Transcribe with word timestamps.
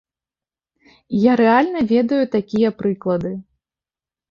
І 1.17 1.19
я 1.31 1.35
рэальна 1.43 1.79
ведаю 1.93 2.23
такія 2.39 2.69
прыклады. 2.83 3.31